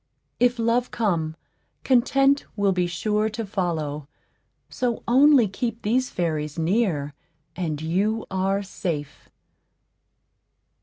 If 0.39 0.57
Love 0.57 0.89
come, 0.89 1.35
Content 1.83 2.45
will 2.55 2.71
be 2.71 2.87
sure 2.87 3.29
to 3.29 3.45
follow; 3.45 4.07
so 4.67 5.03
only 5.07 5.47
keep 5.47 5.83
these 5.83 6.09
fairies 6.09 6.57
near, 6.57 7.13
and 7.55 7.79
you 7.79 8.25
are 8.31 8.63
safe. 8.63 9.29